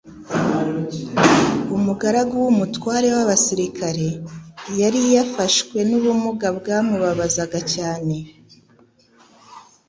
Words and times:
Umugaragu 1.75 2.35
w'umutware 2.45 3.07
w'abasirikare, 3.15 4.07
yari 4.79 5.01
yafashwe 5.15 5.77
n'ubumuga 5.89 6.47
bwamubabazaga 6.57 7.59
cyane. 7.73 8.15